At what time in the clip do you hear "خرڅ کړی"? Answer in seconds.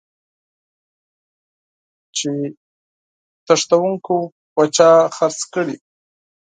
5.15-5.75